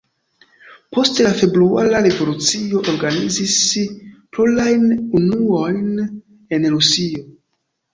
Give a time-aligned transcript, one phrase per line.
[0.95, 3.61] Post la februara revolucio organizis
[4.41, 4.93] polajn
[5.23, 7.29] unuojn en Rusio.